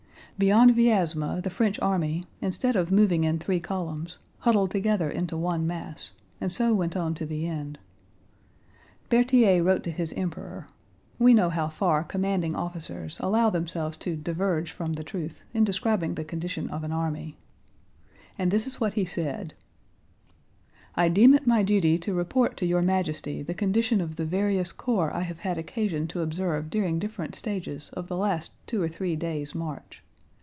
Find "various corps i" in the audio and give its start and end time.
24.25-25.21